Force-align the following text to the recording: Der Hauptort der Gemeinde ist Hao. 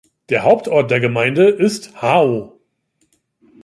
Der 0.29 0.41
Hauptort 0.41 0.89
der 0.89 0.99
Gemeinde 0.99 1.47
ist 1.49 2.01
Hao. 2.01 2.59